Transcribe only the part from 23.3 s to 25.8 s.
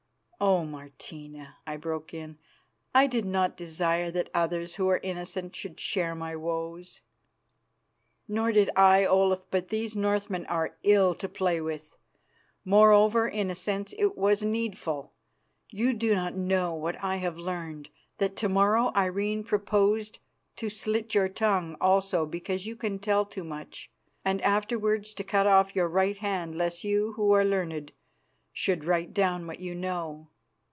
much, and afterwards to cut off